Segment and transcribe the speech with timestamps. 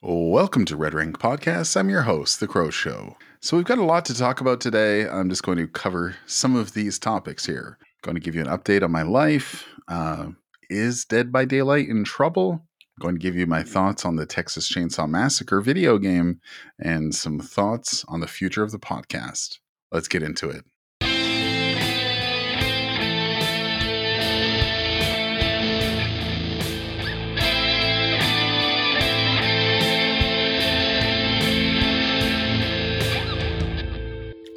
[0.00, 1.76] Welcome to Red Rank Podcast.
[1.76, 3.16] I'm your host, The Cro Show.
[3.40, 5.08] So, we've got a lot to talk about today.
[5.08, 7.78] I'm just going to cover some of these topics here.
[8.02, 9.66] going to give you an update on my life.
[9.88, 10.28] Uh,
[10.70, 12.52] is Dead by Daylight in trouble?
[12.52, 16.40] I'm going to give you my thoughts on the Texas Chainsaw Massacre video game
[16.78, 19.58] and some thoughts on the future of the podcast.
[19.90, 20.64] Let's get into it.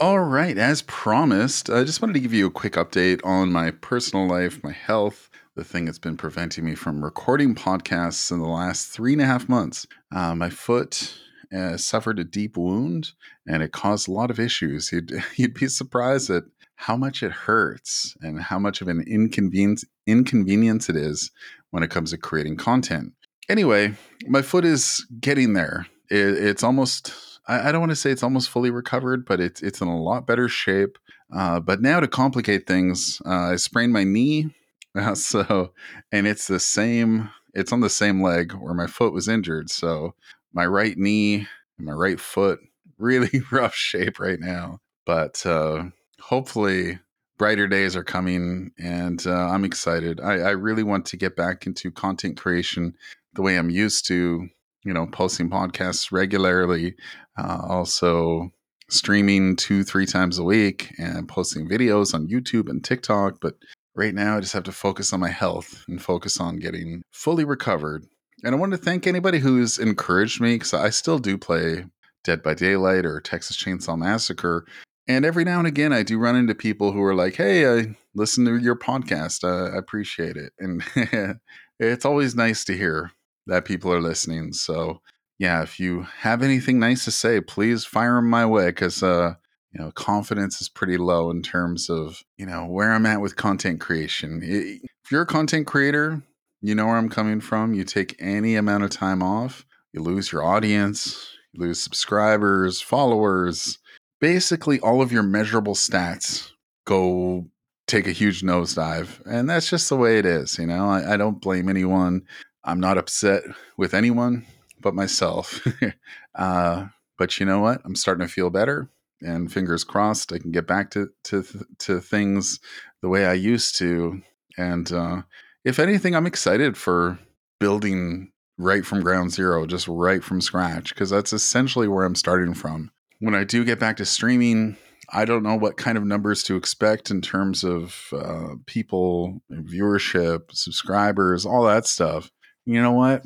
[0.01, 3.69] All right, as promised, I just wanted to give you a quick update on my
[3.69, 8.47] personal life, my health, the thing that's been preventing me from recording podcasts in the
[8.47, 9.85] last three and a half months.
[10.11, 11.13] Uh, my foot
[11.55, 13.11] uh, suffered a deep wound
[13.45, 14.91] and it caused a lot of issues.
[14.91, 16.45] You'd, you'd be surprised at
[16.77, 21.29] how much it hurts and how much of an inconvenience, inconvenience it is
[21.69, 23.13] when it comes to creating content.
[23.49, 23.93] Anyway,
[24.25, 25.85] my foot is getting there.
[26.09, 27.13] It, it's almost
[27.47, 30.01] I, I don't want to say it's almost fully recovered, but it's it's in a
[30.01, 30.97] lot better shape.
[31.33, 34.53] Uh, but now to complicate things, uh, I sprained my knee,
[34.95, 35.73] uh, so
[36.11, 37.29] and it's the same.
[37.53, 39.69] It's on the same leg where my foot was injured.
[39.69, 40.15] So
[40.53, 41.47] my right knee
[41.77, 42.59] and my right foot
[42.97, 44.79] really rough shape right now.
[45.05, 45.85] But uh,
[46.19, 46.99] hopefully
[47.37, 51.65] brighter days are coming and uh, i'm excited I, I, really want to get back
[51.65, 52.93] into content creation
[53.33, 54.47] the way i'm used to
[54.83, 56.95] you know posting podcasts regularly
[57.37, 58.51] uh, also
[58.91, 63.39] streaming two, three times a week and posting videos on YouTube and TikTok.
[63.41, 63.55] But
[63.95, 67.45] right now, I just have to focus on my health and focus on getting fully
[67.45, 68.05] recovered.
[68.43, 71.85] And I want to thank anybody who's encouraged me because I still do play
[72.23, 74.65] Dead by Daylight or Texas Chainsaw Massacre.
[75.07, 77.95] And every now and again, I do run into people who are like, hey, I
[78.13, 79.43] listen to your podcast.
[79.43, 80.53] I appreciate it.
[80.59, 80.83] And
[81.79, 83.11] it's always nice to hear
[83.47, 84.53] that people are listening.
[84.53, 85.01] So
[85.41, 89.33] yeah, if you have anything nice to say, please fire them my way because uh,
[89.73, 93.37] you know confidence is pretty low in terms of you know where I'm at with
[93.37, 94.41] content creation.
[94.43, 96.21] If you're a content creator,
[96.61, 97.73] you know where I'm coming from.
[97.73, 103.79] You take any amount of time off, you lose your audience, you lose subscribers, followers.
[104.19, 106.51] Basically, all of your measurable stats
[106.85, 107.47] go
[107.87, 110.59] take a huge nosedive, and that's just the way it is.
[110.59, 112.21] You know, I, I don't blame anyone.
[112.63, 113.43] I'm not upset
[113.77, 114.45] with anyone
[114.81, 115.65] but myself.
[116.35, 117.81] uh, but you know what?
[117.85, 118.89] I'm starting to feel better,
[119.21, 121.45] and fingers crossed, I can get back to to
[121.79, 122.59] to things
[123.01, 124.21] the way I used to.
[124.57, 125.21] And uh,
[125.63, 127.19] if anything, I'm excited for
[127.59, 132.53] building right from ground zero, just right from scratch, because that's essentially where I'm starting
[132.53, 132.91] from.
[133.19, 134.77] When I do get back to streaming,
[135.09, 140.51] I don't know what kind of numbers to expect in terms of uh, people, viewership,
[140.51, 142.31] subscribers, all that stuff.
[142.65, 143.23] You know what?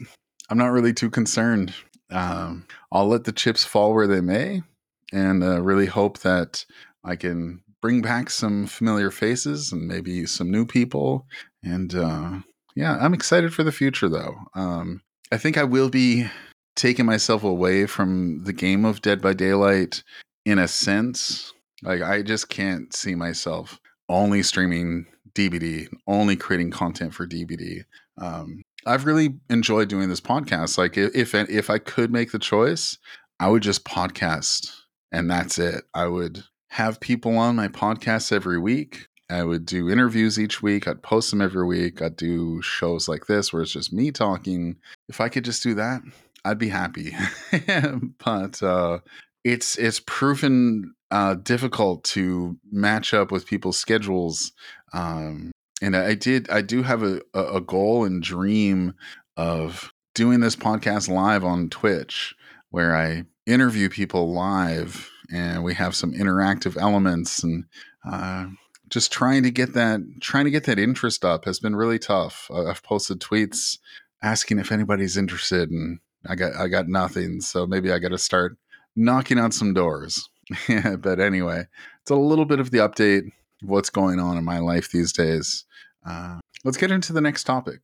[0.50, 1.74] I'm not really too concerned.
[2.12, 4.62] Um, I'll let the chips fall where they may,
[5.12, 6.66] and uh, really hope that
[7.04, 11.26] I can bring back some familiar faces and maybe some new people.
[11.64, 12.40] And uh,
[12.76, 14.36] yeah, I'm excited for the future, though.
[14.56, 15.02] Um,
[15.32, 16.28] I think I will be
[16.76, 20.04] taking myself away from the game of Dead by Daylight
[20.46, 21.54] in a sense.
[21.84, 23.80] Like, I just can't see myself
[24.10, 27.84] only streaming DBD, only creating content for DBD.
[28.18, 30.78] Um, I've really enjoyed doing this podcast.
[30.78, 32.98] Like if if I could make the choice,
[33.40, 34.72] I would just podcast
[35.12, 35.86] and that's it.
[35.94, 39.08] I would have people on my podcast every week.
[39.30, 40.88] I would do interviews each week.
[40.88, 42.02] I'd post them every week.
[42.02, 44.76] I'd do shows like this where it's just me talking.
[45.10, 46.02] If I could just do that,
[46.44, 47.16] I'd be happy.
[48.24, 49.00] but uh,
[49.44, 54.52] it's it's proven uh, difficult to match up with people's schedules.
[54.94, 58.94] Um, and I did I do have a, a goal and dream
[59.38, 62.34] of doing this podcast live on Twitch
[62.70, 67.66] where I interview people live and we have some interactive elements and
[68.10, 68.48] uh,
[68.90, 72.50] just trying to get that trying to get that interest up has been really tough.
[72.54, 73.78] I've posted tweets
[74.22, 77.42] asking if anybody's interested and I got I got nothing.
[77.42, 78.58] So maybe I got to start
[78.96, 80.30] knocking on some doors.
[81.00, 81.66] but anyway,
[82.02, 85.66] it's a little bit of the update what's going on in my life these days.
[86.06, 87.82] Uh, let's get into the next topic.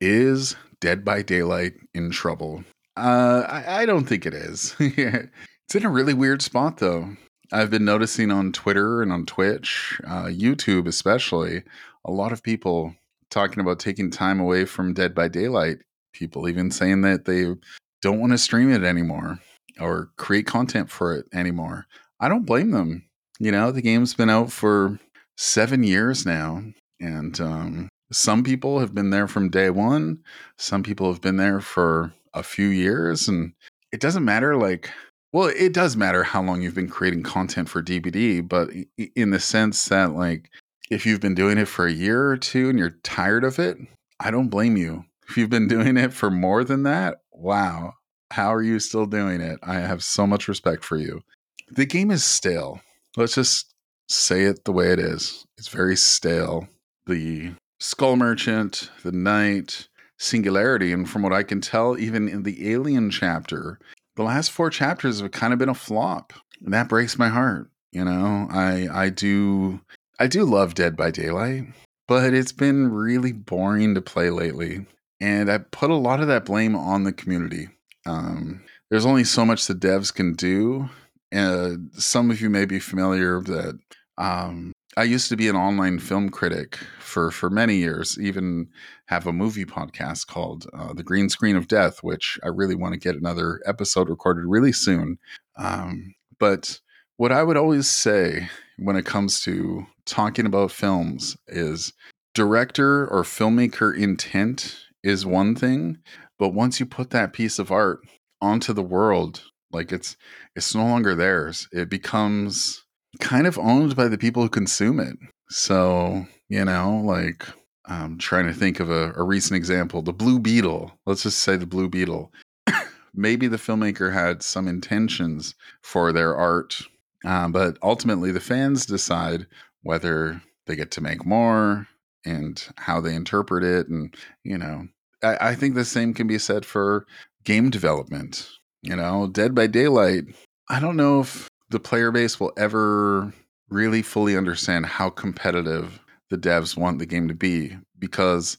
[0.00, 2.64] Is Dead by Daylight in trouble?
[2.96, 4.74] Uh, I, I don't think it is.
[4.78, 7.16] it's in a really weird spot, though.
[7.52, 11.62] I've been noticing on Twitter and on Twitch, uh, YouTube especially,
[12.04, 12.94] a lot of people
[13.30, 15.78] talking about taking time away from Dead by Daylight.
[16.12, 17.54] People even saying that they
[18.02, 19.40] don't want to stream it anymore
[19.80, 21.86] or create content for it anymore.
[22.20, 23.04] I don't blame them.
[23.38, 24.98] You know, the game's been out for
[25.36, 26.62] seven years now.
[27.00, 30.22] And um, some people have been there from day one.
[30.56, 33.52] Some people have been there for a few years and
[33.92, 34.90] it doesn't matter like
[35.32, 38.68] well it does matter how long you've been creating content for dbd but
[39.14, 40.50] in the sense that like
[40.90, 43.78] if you've been doing it for a year or two and you're tired of it
[44.18, 47.94] i don't blame you if you've been doing it for more than that wow
[48.32, 51.22] how are you still doing it i have so much respect for you
[51.70, 52.80] the game is stale
[53.16, 53.72] let's just
[54.08, 56.68] say it the way it is it's very stale
[57.06, 59.88] the skull merchant the knight
[60.18, 60.92] singularity.
[60.92, 63.78] And from what I can tell, even in the Alien chapter,
[64.16, 66.32] the last four chapters have kind of been a flop.
[66.64, 67.70] And that breaks my heart.
[67.92, 69.80] You know, I I do
[70.18, 71.64] I do love Dead by Daylight,
[72.08, 74.86] but it's been really boring to play lately.
[75.20, 77.68] And I put a lot of that blame on the community.
[78.04, 80.90] Um, there's only so much the devs can do.
[81.34, 83.78] Uh, some of you may be familiar that
[84.18, 88.16] um, I used to be an online film critic for for many years.
[88.20, 88.68] Even
[89.06, 92.94] have a movie podcast called uh, "The Green Screen of Death," which I really want
[92.94, 95.18] to get another episode recorded really soon.
[95.56, 96.80] Um, but
[97.16, 98.48] what I would always say
[98.78, 101.92] when it comes to talking about films is
[102.34, 105.98] director or filmmaker intent is one thing,
[106.38, 108.00] but once you put that piece of art
[108.40, 110.16] onto the world, like it's
[110.56, 111.68] it's no longer theirs.
[111.72, 112.84] It becomes
[113.20, 115.16] kind of owned by the people who consume it.
[115.48, 117.46] So, you know, like
[117.86, 120.02] I'm trying to think of a, a recent example.
[120.02, 120.92] The Blue Beetle.
[121.06, 122.32] Let's just say the Blue Beetle.
[123.14, 126.80] Maybe the filmmaker had some intentions for their art,
[127.24, 129.46] uh, but ultimately the fans decide
[129.82, 131.86] whether they get to make more
[132.24, 133.88] and how they interpret it.
[133.88, 134.88] And, you know,
[135.22, 137.06] I, I think the same can be said for
[137.44, 138.48] game development.
[138.84, 140.24] You know, Dead by Daylight.
[140.68, 143.32] I don't know if the player base will ever
[143.70, 148.58] really fully understand how competitive the devs want the game to be because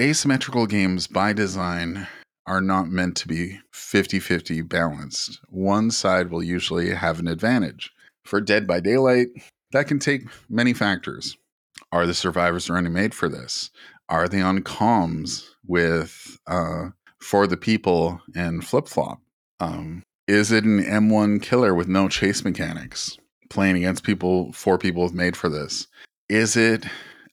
[0.00, 2.06] asymmetrical games by design
[2.46, 5.40] are not meant to be 50 50 balanced.
[5.50, 7.92] One side will usually have an advantage.
[8.24, 9.28] For Dead by Daylight,
[9.72, 11.36] that can take many factors.
[11.92, 13.70] Are the survivors already made for this?
[14.08, 16.88] Are they on comms with uh,
[17.20, 19.20] For the People and Flip Flop?
[19.60, 23.16] Um, is it an M1 killer with no chase mechanics
[23.48, 25.86] playing against people, four people have made for this?
[26.28, 26.84] Is it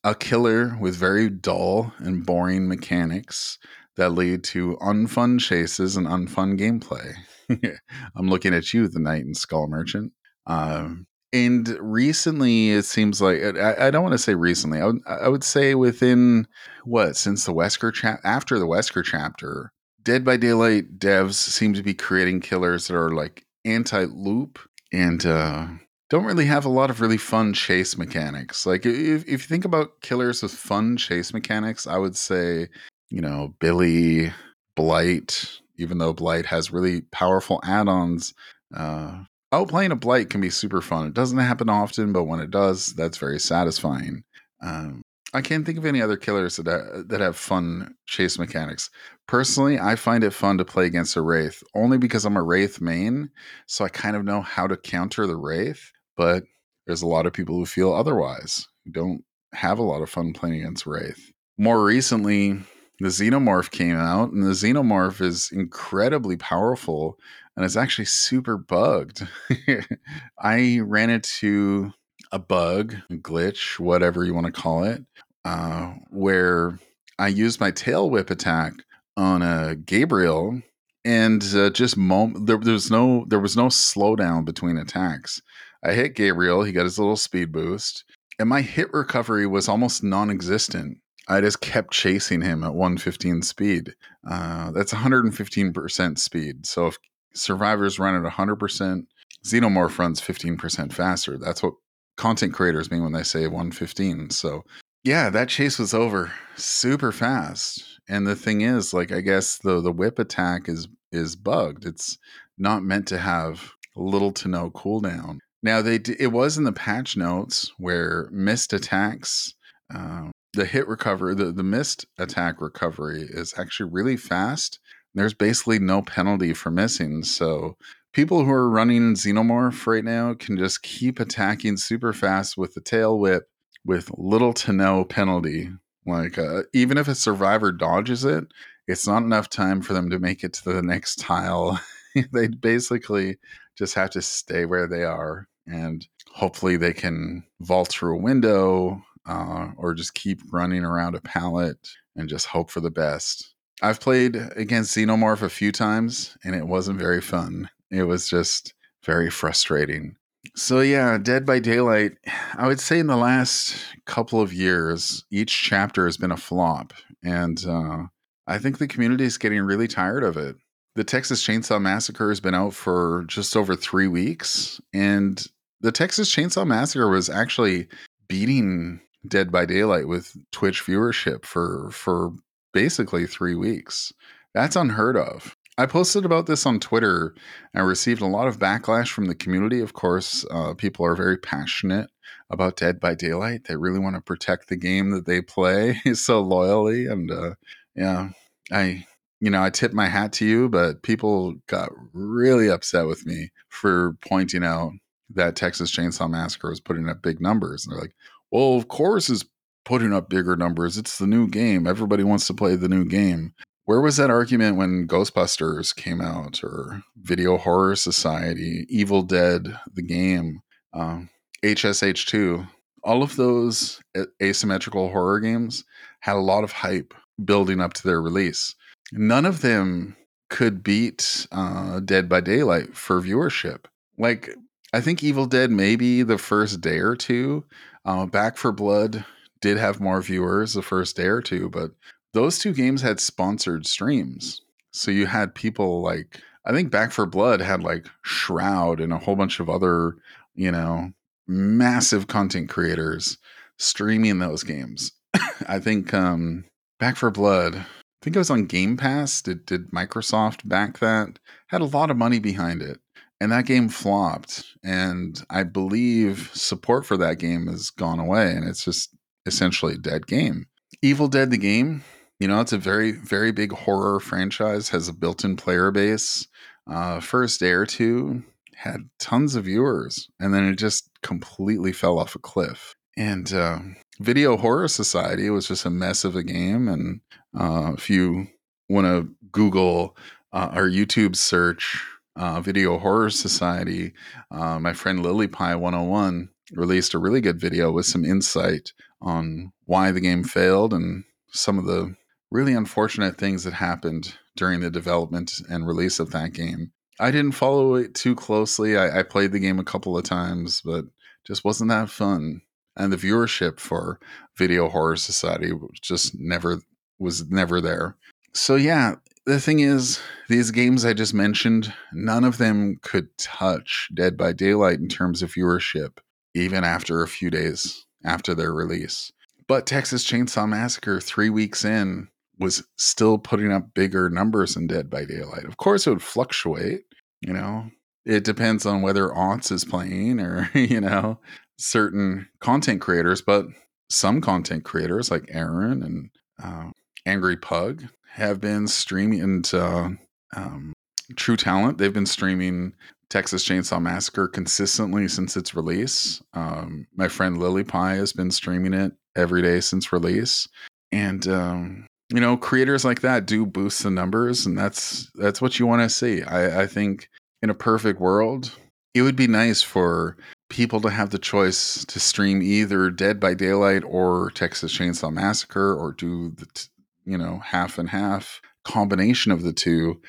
[0.04, 3.58] a killer with very dull and boring mechanics
[3.96, 7.14] that lead to unfun chases and unfun gameplay?
[8.16, 10.14] I'm looking at you, the Knight and Skull Merchant.
[10.46, 14.80] Um, and recently, it seems like I, I don't want to say recently.
[14.80, 16.48] I would, I would say within
[16.84, 19.72] what since the Wesker chap after the Wesker chapter,
[20.04, 24.60] Dead by Daylight devs seem to be creating killers that are like anti loop
[24.92, 25.68] and uh,
[26.10, 28.66] don't really have a lot of really fun chase mechanics.
[28.66, 32.68] Like if, if you think about killers with fun chase mechanics, I would say,
[33.10, 34.32] you know, Billy,
[34.76, 38.34] Blight, even though Blight has really powerful add-ons,
[38.76, 39.24] uh,
[39.54, 41.08] outplaying a Blight can be super fun.
[41.08, 44.24] It doesn't happen often, but when it does, that's very satisfying.
[44.62, 45.02] Um,
[45.34, 48.90] I can't think of any other killers that ha- that have fun chase mechanics.
[49.28, 52.82] Personally, I find it fun to play against a wraith only because I'm a wraith
[52.82, 53.30] main,
[53.66, 55.92] so I kind of know how to counter the wraith.
[56.16, 56.44] But
[56.86, 60.34] there's a lot of people who feel otherwise, who don't have a lot of fun
[60.34, 61.32] playing against wraith.
[61.58, 62.54] More recently,
[63.00, 67.18] the xenomorph came out, and the xenomorph is incredibly powerful
[67.56, 69.28] and it's actually super bugged.
[70.40, 71.94] I ran into
[72.34, 75.06] a bug, a glitch, whatever you want to call it,
[75.46, 76.80] uh, where
[77.20, 78.74] I used my tail whip attack
[79.16, 80.60] on a Gabriel,
[81.06, 85.42] and uh, just mom- there, there was no there was no slowdown between attacks.
[85.86, 88.04] I hit Gabriel, he got his little speed boost,
[88.40, 90.98] and my hit recovery was almost non-existent.
[91.28, 93.94] I just kept chasing him at 115 speed.
[94.30, 96.66] Uh, that's 115% speed.
[96.66, 96.98] So if
[97.34, 99.06] survivors run at 100%,
[99.46, 101.38] Xenomorph runs 15% faster.
[101.38, 101.74] That's what
[102.18, 104.30] content creators mean when they say 115.
[104.30, 104.64] So
[105.04, 108.00] yeah, that chase was over super fast.
[108.08, 111.86] And the thing is, like, I guess the the whip attack is is bugged.
[111.86, 112.18] It's
[112.58, 115.40] not meant to have little to no cooldown.
[115.62, 119.54] Now they d- it was in the patch notes where missed attacks,
[119.94, 124.80] um, the hit recovery, the the missed attack recovery is actually really fast.
[125.16, 127.24] There's basically no penalty for missing.
[127.24, 127.78] So
[128.14, 132.82] people who are running Xenomorph right now can just keep attacking super fast with the
[132.82, 133.50] tail whip
[133.86, 135.70] with little to no penalty.
[136.06, 138.46] Like uh, even if a survivor dodges it,
[138.88, 141.80] it's not enough time for them to make it to the next tile.
[142.32, 143.38] they basically
[143.78, 149.02] just have to stay where they are, and hopefully they can vault through a window
[149.26, 151.78] uh, or just keep running around a pallet
[152.16, 153.54] and just hope for the best.
[153.82, 157.70] I've played against Xenomorph a few times and it wasn't very fun.
[157.94, 158.74] It was just
[159.06, 160.16] very frustrating.
[160.56, 162.14] So yeah, Dead by Daylight,
[162.58, 166.94] I would say in the last couple of years, each chapter has been a flop.
[167.24, 168.04] And uh,
[168.48, 170.56] I think the community is getting really tired of it.
[170.96, 174.82] The Texas Chainsaw Massacre has been out for just over three weeks.
[174.94, 175.46] And
[175.82, 177.88] the Texas Chainsaw Massacre was actually
[178.28, 182.34] beating Dead by Daylight with Twitch viewership for for
[182.74, 184.12] basically three weeks.
[184.54, 185.56] That's unheard of.
[185.78, 187.34] I posted about this on Twitter
[187.74, 189.80] and received a lot of backlash from the community.
[189.80, 192.12] Of course, uh, people are very passionate
[192.52, 193.66] about Dead by Daylight.
[193.66, 197.08] They really want to protect the game that they play so loyally.
[197.08, 197.56] And uh,
[197.96, 198.30] yeah,
[198.72, 199.06] I,
[199.40, 203.50] you know, I tip my hat to you, but people got really upset with me
[203.70, 204.92] for pointing out
[205.32, 207.86] that Texas Chainsaw Massacre was putting up big numbers.
[207.86, 208.16] And they're like,
[208.52, 209.44] well, of course it's
[209.86, 211.00] putting up bigger numbers.
[211.00, 211.88] It's the new game.
[211.88, 213.54] Everybody wants to play the new game.
[213.86, 220.02] Where was that argument when Ghostbusters came out, or Video Horror Society, Evil Dead, the
[220.02, 220.62] game,
[220.94, 221.30] um,
[221.64, 222.68] HSH2?
[223.04, 224.00] All of those
[224.42, 225.84] asymmetrical horror games
[226.22, 227.14] had a lot of hype
[227.44, 228.76] building up to their release.
[229.12, 230.16] None of them
[230.50, 233.86] could beat uh, Dead by Daylight for viewership.
[234.18, 234.56] Like,
[234.94, 237.66] I think Evil Dead maybe the first day or two
[238.06, 239.26] uh, Back for Blood
[239.62, 241.92] did have more viewers the first day or two, but
[242.34, 244.62] those two games had sponsored streams.
[244.92, 249.18] So you had people like, I think Back for Blood had like Shroud and a
[249.18, 250.16] whole bunch of other,
[250.56, 251.12] you know,
[251.48, 253.38] massive content creators
[253.78, 255.12] streaming those games.
[255.68, 256.66] I think um,
[257.00, 257.86] Back for Blood, I
[258.22, 259.42] think it was on Game Pass.
[259.42, 261.40] Did, did Microsoft back that?
[261.68, 263.00] Had a lot of money behind it
[263.44, 268.68] and that game flopped and i believe support for that game has gone away and
[268.68, 269.14] it's just
[269.46, 270.66] essentially a dead game
[271.02, 272.04] evil dead the game
[272.44, 276.46] you know it's a very very big horror franchise has a built-in player base.
[276.92, 278.44] Uh, first day or two
[278.76, 282.96] had tons of viewers and then it just completely fell off a cliff.
[283.16, 283.80] And uh,
[284.20, 287.22] video horror society was just a mess of a game and
[287.58, 288.48] uh, if you
[288.90, 290.18] want to google
[290.52, 294.12] uh, our youtube search uh, Video Horror Society,
[294.50, 299.72] uh, my friend Lily Pie 101 released a really good video with some insight on
[299.86, 302.16] why the game failed and some of the
[302.54, 306.92] really unfortunate things that happened during the development and release of that game.
[307.20, 308.96] I didn't follow it too closely.
[308.96, 311.06] I, I played the game a couple of times, but
[311.46, 312.62] just wasn't that fun.
[312.96, 314.20] And the viewership for
[314.56, 316.82] Video Horror Society just never
[317.18, 318.18] was never there.
[318.54, 324.10] So yeah, the thing is, these games I just mentioned, none of them could touch
[324.14, 326.20] Dead by Daylight in terms of viewership,
[326.54, 329.32] even after a few days after their release.
[329.68, 332.28] But Texas Chainsaw Massacre, three weeks in,
[332.60, 335.66] was still putting up bigger numbers than Dead by Daylight.
[335.66, 337.06] Of course, it would fluctuate,
[337.42, 337.90] you know,
[338.26, 341.40] it depends on whether Otz is playing or, you know,
[341.78, 343.66] certain content creators, but
[344.10, 346.30] some content creators like Aaron and
[346.64, 346.92] uh,
[347.26, 350.10] Angry Pug have been streaming uh,
[350.56, 350.94] um,
[351.36, 351.98] True Talent.
[351.98, 352.94] They've been streaming
[353.30, 356.42] Texas Chainsaw Massacre consistently since its release.
[356.54, 360.68] Um, my friend Lily Pie has been streaming it every day since release,
[361.12, 365.78] and um, you know, creators like that do boost the numbers, and that's that's what
[365.78, 366.42] you want to see.
[366.42, 367.30] I, I think
[367.62, 368.76] in a perfect world,
[369.14, 370.36] it would be nice for
[370.68, 375.94] people to have the choice to stream either Dead by Daylight or Texas Chainsaw Massacre,
[375.94, 376.88] or do the t-
[377.24, 380.20] you know, half and half combination of the two.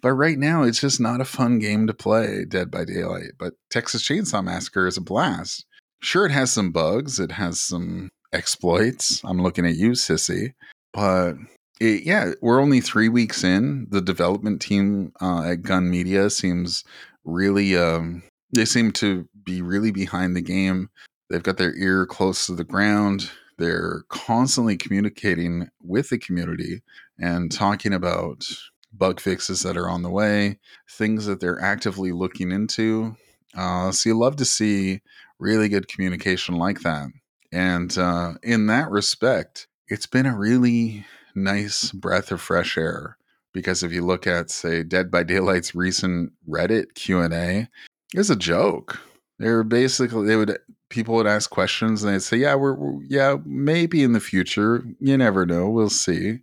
[0.00, 3.32] But right now, it's just not a fun game to play, Dead by Daylight.
[3.38, 5.66] But Texas Chainsaw Massacre is a blast.
[6.00, 9.20] Sure, it has some bugs, it has some exploits.
[9.22, 10.54] I'm looking at you, Sissy.
[10.92, 11.34] But
[11.80, 13.86] it, yeah, we're only three weeks in.
[13.90, 16.84] The development team uh, at Gun Media seems
[17.24, 20.90] really, um, they seem to be really behind the game.
[21.28, 23.30] They've got their ear close to the ground.
[23.56, 26.82] They're constantly communicating with the community
[27.18, 28.44] and talking about
[28.92, 30.58] bug fixes that are on the way,
[30.90, 33.14] things that they're actively looking into.
[33.56, 35.00] Uh, so you love to see
[35.38, 37.08] really good communication like that.
[37.52, 41.04] And uh, in that respect, it's been a really
[41.34, 43.16] nice breath of fresh air
[43.52, 47.68] because if you look at say Dead by Daylight's recent Reddit Q&A,
[48.14, 48.98] it's a joke.
[49.38, 50.58] They're basically they would
[50.90, 54.84] people would ask questions and they'd say, "Yeah, we're, we're, yeah, maybe in the future.
[55.00, 55.68] You never know.
[55.68, 56.40] We'll see."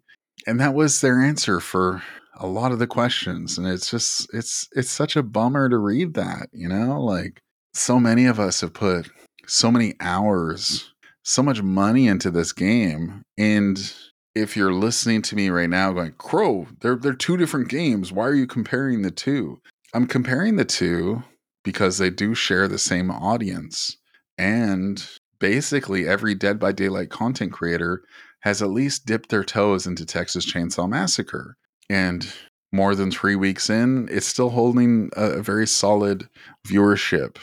[0.48, 2.02] And that was their answer for
[2.40, 3.58] a lot of the questions.
[3.58, 7.02] And it's just it's it's such a bummer to read that, you know?
[7.02, 7.42] Like
[7.74, 9.10] so many of us have put
[9.46, 10.92] so many hours,
[11.28, 13.94] so much money into this game and
[14.34, 18.12] if you're listening to me right now going, Cro, they're they're two different games.
[18.12, 19.60] Why are you comparing the two?
[19.94, 21.24] I'm comparing the two
[21.64, 23.98] because they do share the same audience.
[24.38, 25.06] And
[25.40, 28.04] basically every Dead by Daylight content creator
[28.42, 31.58] has at least dipped their toes into Texas Chainsaw Massacre.
[31.90, 32.32] And
[32.72, 36.30] more than three weeks in, it's still holding a, very solid
[36.68, 37.38] viewership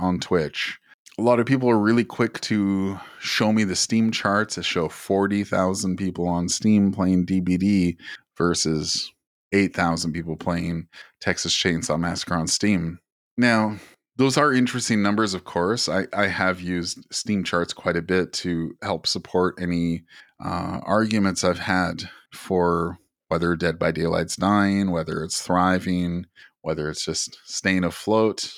[0.00, 0.78] on Twitch
[1.18, 4.88] a lot of people are really quick to show me the Steam charts that show
[4.88, 7.96] 40,000 people on Steam playing DBD
[8.36, 9.10] versus
[9.52, 10.88] 8,000 people playing
[11.20, 12.98] Texas Chainsaw Massacre on Steam.
[13.38, 13.76] Now,
[14.16, 15.88] those are interesting numbers, of course.
[15.88, 20.04] I, I have used Steam charts quite a bit to help support any
[20.44, 26.26] uh, arguments I've had for whether Dead by Daylight's dying, whether it's thriving,
[26.60, 28.52] whether it's just staying afloat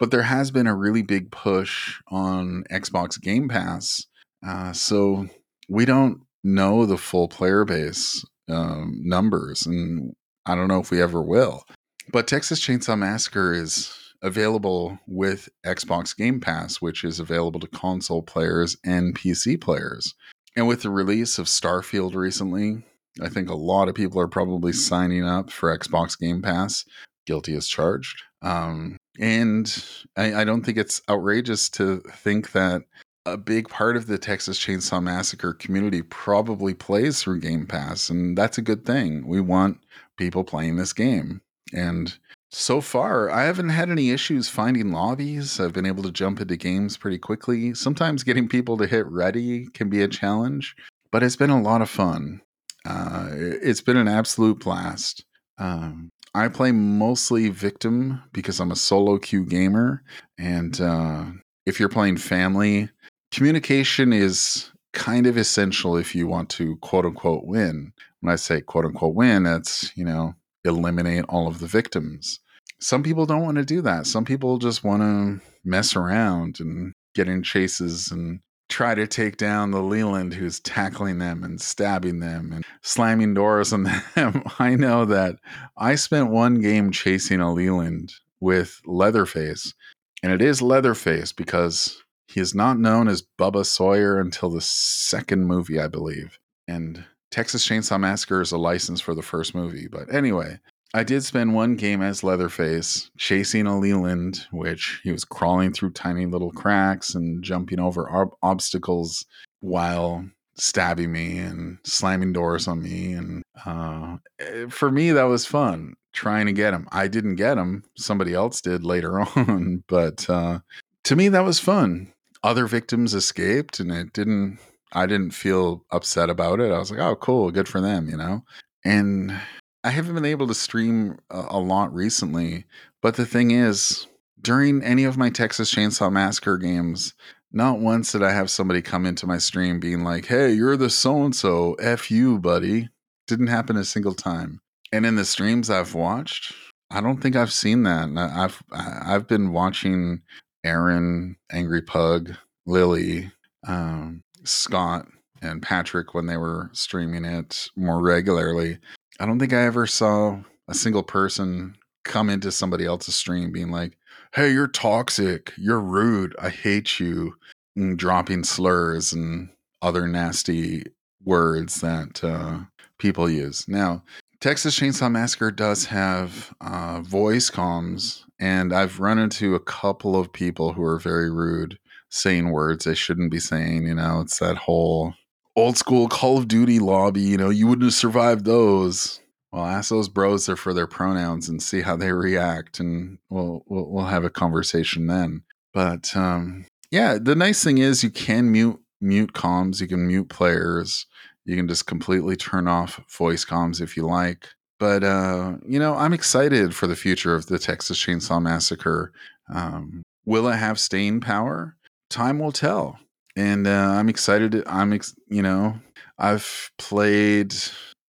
[0.00, 4.06] but there has been a really big push on Xbox Game Pass.
[4.44, 5.26] Uh, so
[5.68, 10.14] we don't know the full player base um, numbers, and
[10.46, 11.64] I don't know if we ever will.
[12.10, 18.22] But Texas Chainsaw Massacre is available with Xbox Game Pass, which is available to console
[18.22, 20.14] players and PC players.
[20.56, 22.82] And with the release of Starfield recently,
[23.22, 26.86] I think a lot of people are probably signing up for Xbox Game Pass,
[27.26, 28.22] guilty as charged.
[28.42, 29.84] Um, and
[30.16, 32.82] I, I don't think it's outrageous to think that
[33.26, 38.36] a big part of the Texas Chainsaw Massacre community probably plays through Game Pass, and
[38.36, 39.26] that's a good thing.
[39.26, 39.78] We want
[40.16, 41.40] people playing this game.
[41.72, 42.16] And
[42.50, 45.60] so far, I haven't had any issues finding lobbies.
[45.60, 47.74] I've been able to jump into games pretty quickly.
[47.74, 50.74] Sometimes getting people to hit ready can be a challenge,
[51.12, 52.40] but it's been a lot of fun.
[52.84, 55.24] Uh, it's been an absolute blast.
[55.58, 60.02] Um, I play mostly victim because I'm a solo queue gamer.
[60.38, 61.26] And uh,
[61.66, 62.88] if you're playing family,
[63.32, 67.92] communication is kind of essential if you want to quote unquote win.
[68.20, 70.34] When I say quote unquote win, it's, you know,
[70.64, 72.40] eliminate all of the victims.
[72.80, 74.06] Some people don't want to do that.
[74.06, 78.40] Some people just want to mess around and get in chases and
[78.70, 83.72] try to take down the Leland who's tackling them and stabbing them and slamming doors
[83.72, 83.82] on
[84.14, 84.42] them.
[84.58, 85.36] I know that
[85.76, 89.74] I spent one game chasing a Leland with Leatherface,
[90.22, 95.46] and it is Leatherface because he is not known as Bubba Sawyer until the second
[95.46, 96.38] movie, I believe.
[96.68, 99.88] And Texas Chainsaw Massacre is a license for the first movie.
[99.90, 100.58] But anyway,
[100.92, 105.92] I did spend one game as Leatherface chasing a Leland, which he was crawling through
[105.92, 109.24] tiny little cracks and jumping over ob- obstacles
[109.60, 110.24] while
[110.56, 113.12] stabbing me and slamming doors on me.
[113.12, 116.88] And uh, eh, for me, that was fun trying to get him.
[116.90, 119.84] I didn't get him, somebody else did later on.
[119.86, 120.60] But uh,
[121.04, 122.12] to me, that was fun.
[122.42, 124.58] Other victims escaped, and it didn't.
[124.92, 126.72] I didn't feel upset about it.
[126.72, 128.44] I was like, "Oh, cool, good for them," you know.
[128.82, 129.38] And
[129.82, 132.66] I haven't been able to stream a, lot recently,
[133.00, 134.06] but the thing is,
[134.40, 137.14] during any of my Texas Chainsaw Massacre games,
[137.52, 140.90] not once did I have somebody come into my stream being like, "Hey, you're the
[140.90, 142.90] so and so, f you, buddy."
[143.26, 144.60] Didn't happen a single time.
[144.92, 146.52] And in the streams I've watched,
[146.90, 148.08] I don't think I've seen that.
[148.16, 150.22] I've I've been watching
[150.64, 152.34] Aaron, Angry Pug,
[152.66, 153.32] Lily,
[153.66, 155.06] um, Scott,
[155.42, 158.78] and Patrick when they were streaming it more regularly.
[159.20, 163.70] I don't think I ever saw a single person come into somebody else's stream being
[163.70, 163.98] like,
[164.32, 165.52] "Hey, you're toxic.
[165.58, 166.34] You're rude.
[166.40, 167.36] I hate you."
[167.76, 169.50] And dropping slurs and
[169.82, 170.84] other nasty
[171.24, 172.60] words that uh,
[172.98, 173.68] people use.
[173.68, 174.02] Now,
[174.40, 180.32] Texas Chainsaw Massacre does have uh, voice comms, and I've run into a couple of
[180.32, 181.78] people who are very rude,
[182.08, 183.86] saying words they shouldn't be saying.
[183.86, 185.14] You know, it's that whole
[185.60, 189.20] old school Call of Duty lobby, you know, you wouldn't have survived those.
[189.52, 193.64] Well, ask those bros there for their pronouns and see how they react, and we'll
[193.66, 195.42] we'll, we'll have a conversation then.
[195.72, 200.28] But um, yeah, the nice thing is you can mute mute comms, you can mute
[200.28, 201.06] players,
[201.44, 204.48] you can just completely turn off voice comms if you like.
[204.78, 209.12] But uh, you know, I'm excited for the future of the Texas Chainsaw Massacre.
[209.52, 211.76] Um, will it have staying power?
[212.08, 212.98] Time will tell
[213.36, 214.62] and uh, I'm excited.
[214.66, 215.78] I'm, ex- you know,
[216.18, 217.54] I've played.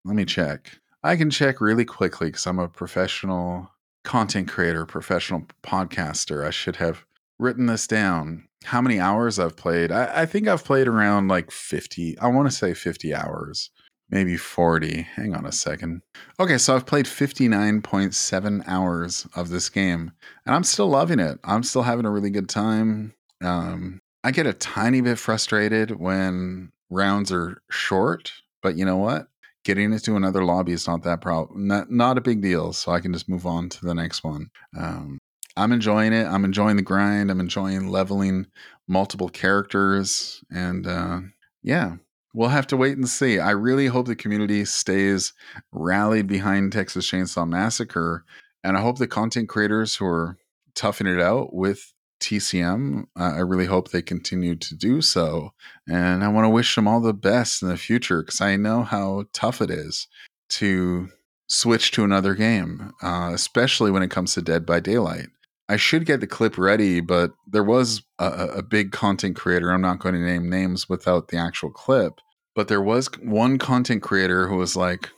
[0.06, 0.80] Let me check.
[1.04, 3.72] I can check really quickly because I'm a professional
[4.04, 6.46] content creator, professional podcaster.
[6.46, 7.06] I should have
[7.40, 8.48] written this down.
[8.66, 9.92] How many hours I've played?
[9.92, 12.18] I, I think I've played around like 50.
[12.20, 13.72] I want to say 50 hours,
[14.10, 15.02] maybe 40.
[15.02, 16.02] Hang on a second.
[16.40, 20.12] Okay, so I've played 59.7 hours of this game,
[20.46, 21.40] and I'm still loving it.
[21.44, 23.14] I'm still having a really good time.
[23.44, 28.32] Um, I get a tiny bit frustrated when rounds are short
[28.62, 29.28] But you know what?
[29.64, 31.68] Getting into another lobby is not that problem.
[31.68, 32.74] Not not a big deal.
[32.74, 34.50] So I can just move on to the next one.
[34.78, 35.20] Um,
[35.58, 36.26] I'm enjoying it.
[36.26, 37.30] I'm enjoying the grind.
[37.30, 38.48] I'm enjoying leveling
[38.88, 41.20] multiple characters, and uh,
[41.62, 41.98] yeah,
[42.34, 43.40] we'll have to wait and see.
[43.40, 45.34] I really hope the community stays
[45.72, 48.24] rallied behind Texas Chainsaw Massacre,
[48.64, 50.38] and I hope the content creators who are
[50.76, 55.54] toughing it out with TCM, uh, I really hope they continue to do so.
[55.90, 58.84] And I want to wish them all the best in the future because I know
[58.84, 60.08] how tough it is
[60.50, 61.10] to
[61.48, 65.28] switch to another game, uh, especially when it comes to Dead by Daylight.
[65.68, 68.26] I should get the clip ready, but there was a,
[68.58, 69.72] a, big content creator.
[69.72, 72.20] I'm not going to name names without the actual clip,
[72.56, 75.10] but there was one content creator who was like,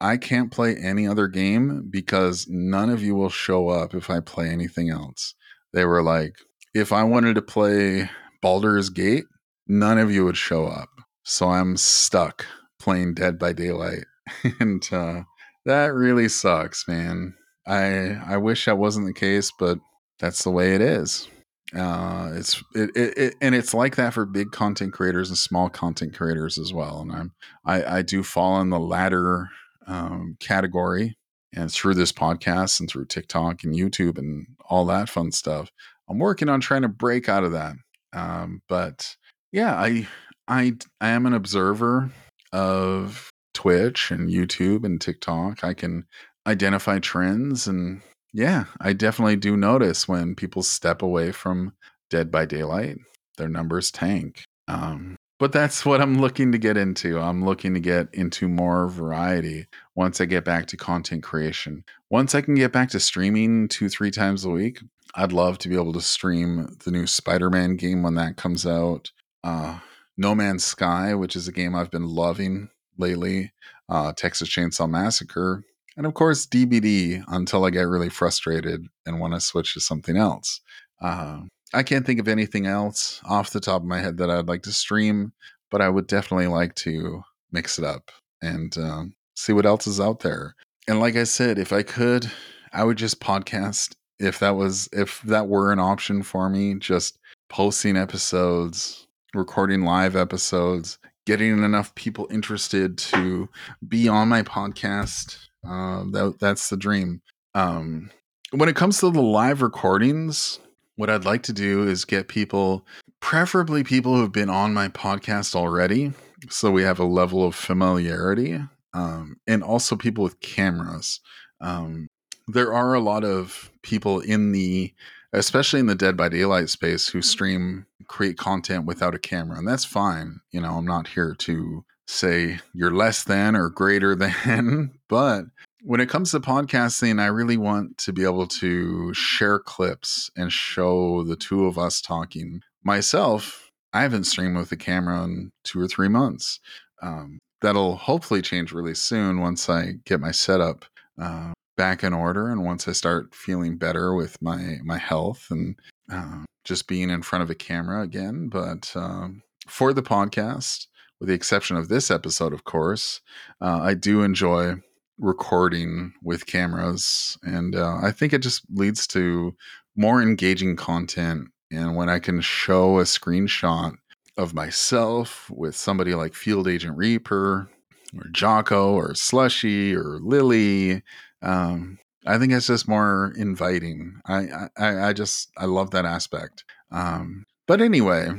[0.00, 4.18] I can't play any other game because none of you will show up if I
[4.18, 5.34] play anything else.
[5.72, 6.36] They were like,
[6.74, 9.24] if I wanted to play Baldur's Gate,
[9.66, 10.88] none of you would show up.
[11.24, 12.46] So I'm stuck
[12.78, 14.04] playing Dead by Daylight.
[14.60, 15.22] and uh,
[15.64, 17.34] that really sucks, man.
[17.66, 19.78] I I wish that wasn't the case, but
[20.18, 21.28] that's the way it is.
[21.76, 25.70] Uh, it's it, it, it, and it's like that for big content creators and small
[25.70, 27.00] content creators as well.
[27.00, 27.32] And I'm
[27.64, 29.48] I, I do fall in the latter
[29.86, 31.16] um, category,
[31.54, 35.70] and through this podcast and through TikTok and YouTube and all that fun stuff,
[36.08, 37.76] I'm working on trying to break out of that.
[38.12, 39.16] Um, but
[39.52, 40.06] yeah, I
[40.48, 42.10] I I am an observer
[42.52, 45.64] of Twitch and YouTube and TikTok.
[45.64, 46.04] I can
[46.46, 51.74] identify trends and yeah, I definitely do notice when people step away from
[52.08, 52.96] Dead by Daylight,
[53.36, 54.44] their numbers tank.
[54.68, 57.18] Um, but that's what I'm looking to get into.
[57.18, 61.82] I'm looking to get into more variety once I get back to content creation.
[62.08, 64.78] Once I can get back to streaming two, three times a week,
[65.16, 68.64] I'd love to be able to stream the new Spider Man game when that comes
[68.64, 69.10] out.
[69.42, 69.80] Uh,
[70.16, 73.52] no Man's Sky, which is a game I've been loving lately.
[73.88, 75.64] Uh, Texas Chainsaw Massacre,
[75.96, 80.16] and of course DBD until I get really frustrated and want to switch to something
[80.16, 80.60] else.
[81.00, 81.40] Uh,
[81.74, 84.62] I can't think of anything else off the top of my head that I'd like
[84.62, 85.32] to stream,
[85.70, 88.10] but I would definitely like to mix it up
[88.42, 90.54] and um, see what else is out there.
[90.88, 92.30] And like I said, if I could,
[92.72, 97.18] I would just podcast if that was if that were an option for me, just
[97.48, 103.48] posting episodes, recording live episodes, getting enough people interested to
[103.88, 107.20] be on my podcast uh, that that's the dream.
[107.54, 108.10] Um,
[108.52, 110.60] when it comes to the live recordings,
[110.96, 112.86] what I'd like to do is get people,
[113.20, 116.12] preferably people who have been on my podcast already,
[116.50, 118.60] so we have a level of familiarity,
[118.94, 121.20] um, and also people with cameras.
[121.60, 122.08] Um,
[122.48, 124.92] there are a lot of people in the,
[125.32, 129.66] especially in the Dead by Daylight space, who stream, create content without a camera, and
[129.66, 130.40] that's fine.
[130.50, 135.44] You know, I'm not here to say you're less than or greater than, but
[135.84, 140.52] when it comes to podcasting, I really want to be able to share clips and
[140.52, 142.62] show the two of us talking.
[142.84, 146.60] Myself, I haven't streamed with a camera in two or three months.
[147.02, 150.84] Um, that'll hopefully change really soon once I get my setup
[151.20, 155.76] uh, back in order and once I start feeling better with my my health and
[156.10, 158.48] uh, just being in front of a camera again.
[158.48, 160.86] But um, for the podcast,
[161.18, 163.20] with the exception of this episode, of course,
[163.60, 164.76] uh, I do enjoy
[165.18, 169.54] recording with cameras, and uh, I think it just leads to
[169.96, 171.48] more engaging content.
[171.70, 173.94] And when I can show a screenshot
[174.36, 177.68] of myself with somebody like Field Agent Reaper
[178.16, 181.02] or Jocko or Slushy or Lily,
[181.42, 184.20] um, I think it's just more inviting.
[184.26, 186.64] I, I, I just I love that aspect.
[186.90, 188.30] Um, but anyway,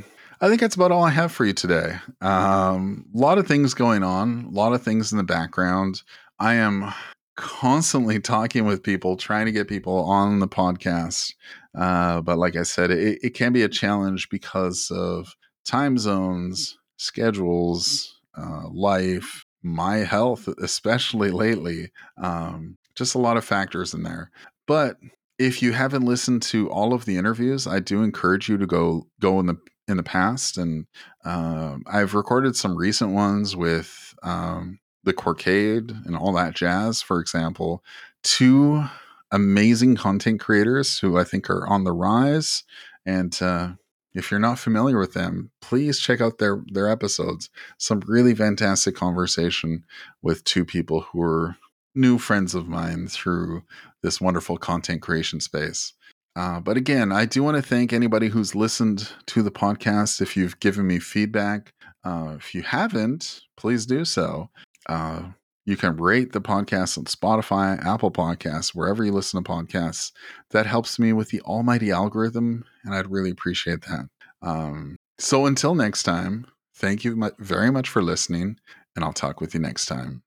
[0.42, 1.96] I think that's about all I have for you today.
[2.22, 6.02] Um, a lot of things going on, a lot of things in the background.
[6.39, 6.93] I am
[7.36, 11.34] constantly talking with people, trying to get people on the podcast.
[11.78, 16.78] Uh, but like I said, it, it, can be a challenge because of time zones,
[16.98, 21.91] schedules, uh, life, my health, especially lately.
[22.22, 24.30] Um, just a lot of factors in there.
[24.67, 24.98] But
[25.39, 29.08] if you haven't listened to all of the interviews, I do encourage you to go
[29.19, 30.86] go in the in the past, and
[31.26, 37.02] uh, I've recorded some recent ones with um, the Corcade and all that jazz.
[37.02, 37.84] For example,
[38.24, 38.86] two
[39.32, 42.63] amazing content creators who I think are on the rise,
[43.06, 43.74] and uh,
[44.13, 47.50] if you're not familiar with them, please check out their their episodes.
[47.78, 49.84] Some really fantastic conversation
[50.22, 51.58] with two people who are
[51.96, 53.63] new friends of mine through
[54.02, 55.94] this wonderful content creation space.
[56.36, 60.22] Uh, but again, I do want to thank anybody who's listened to the podcast.
[60.22, 61.74] If you've given me feedback,
[62.06, 64.50] Uh, if you haven't, please do so.
[64.88, 65.24] Uh,
[65.65, 70.12] you can rate the podcast on Spotify, Apple Podcasts, wherever you listen to podcasts.
[70.52, 74.10] That helps me with the almighty algorithm, and I'd really appreciate that.
[74.41, 78.58] Um, so until next time, thank you very much for listening,
[78.96, 80.24] and I'll talk with you next time.